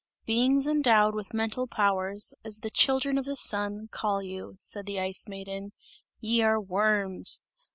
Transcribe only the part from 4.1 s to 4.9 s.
you," said